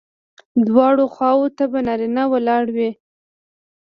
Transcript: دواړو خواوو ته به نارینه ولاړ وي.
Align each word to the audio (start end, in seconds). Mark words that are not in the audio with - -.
دواړو 0.67 1.05
خواوو 1.13 1.47
ته 1.57 1.63
به 1.71 1.79
نارینه 1.87 2.23
ولاړ 2.33 2.65
وي. 2.75 2.91